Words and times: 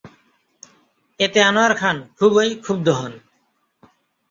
এতে 1.19 1.39
আনোয়ার 1.43 1.73
খান 1.75 1.97
খুবই 2.17 2.49
ক্ষুব্ধ 2.55 2.87
হন। 2.99 3.13